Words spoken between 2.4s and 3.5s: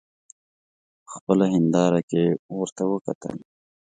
ورته وکتل.